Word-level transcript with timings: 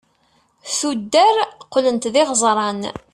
tuddar 0.77 1.35
qlent 1.73 2.05
d 2.13 2.15
iɣeẓran 2.21 2.81